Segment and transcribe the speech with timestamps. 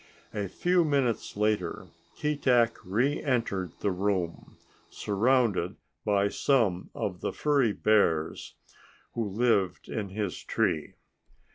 [0.33, 1.85] A few minutes later
[2.17, 4.57] Keetack reentered the room,
[4.89, 8.55] surrounded by some of the furry bears
[9.13, 10.95] who lived in his tree.